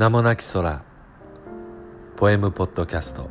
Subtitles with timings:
[0.00, 0.82] 名もなき空。
[2.16, 3.28] ポエムポッドキャスト。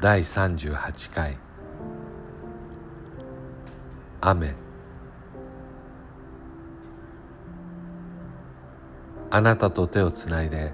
[0.00, 1.36] 第38回。
[4.22, 4.54] 雨。
[9.28, 10.72] あなたと手をつないで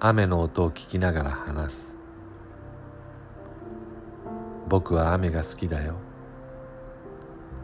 [0.00, 1.94] 雨の音を聞きながら話す。
[4.70, 5.96] 僕は雨が好きだよ。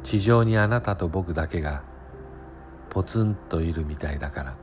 [0.02, 1.82] 地上にあなたと僕だけが
[2.90, 4.56] ポツンといるみたいだから。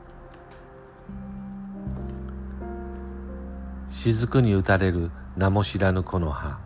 [3.90, 6.60] 雫に打たれる名も知らぬ木の葉。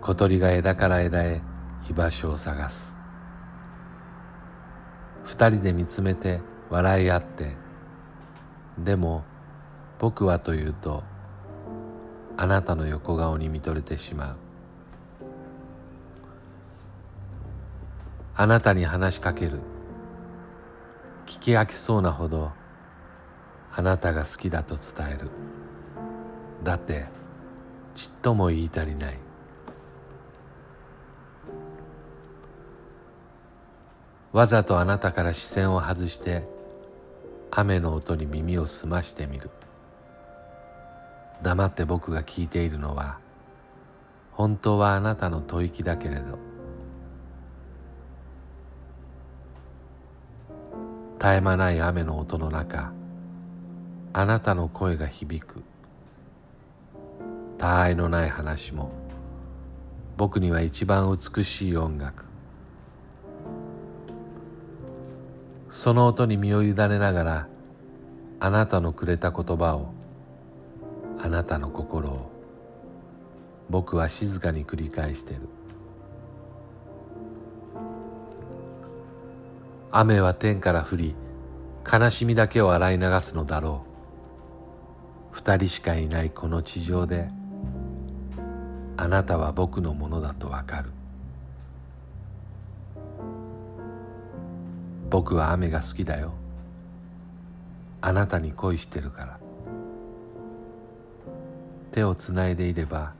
[0.00, 1.42] 小鳥が枝から枝へ
[1.88, 2.96] 居場所を探す。
[5.24, 7.56] 二人で見つめて笑い合って。
[8.78, 9.24] でも
[9.98, 11.02] 僕はというと
[12.36, 14.36] あなたの横顔に見とれてしまう。
[18.34, 19.60] あなたに話しかける。
[21.48, 22.52] き飽きそうなほど
[23.72, 25.30] あなたが好きだと伝える。
[26.62, 27.06] だって
[27.94, 29.18] ちっとも言い足りない。
[34.32, 36.46] わざとあなたから視線を外して
[37.50, 39.50] 雨の音に耳を澄ましてみる。
[41.42, 43.20] 黙って僕が聞いているのは
[44.32, 46.47] 本当はあなたの吐息だけれど
[51.20, 52.92] 絶え間ない雨の音の中
[54.12, 55.64] あなたの声が響く。
[57.58, 58.92] 他愛のない話も
[60.16, 62.24] 僕には一番美しい音楽。
[65.70, 67.48] その音に身を委ねながら
[68.38, 69.92] あなたのくれた言葉を
[71.18, 72.30] あなたの心を
[73.68, 75.40] 僕は静かに繰り返してる。
[79.90, 81.14] 雨は天から降り
[81.90, 83.88] 悲しみだけを洗い流すのだろう。
[85.30, 87.30] 二人しかいないこの地上で
[88.98, 90.90] あなたは僕のものだとわかる。
[95.08, 96.32] 僕は雨が好きだよ。
[98.02, 99.38] あなたに恋してるから。
[101.92, 103.14] 手をつないでいれば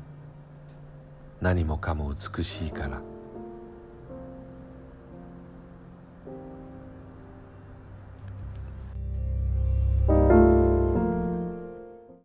[1.41, 3.01] 何もかも美しいから。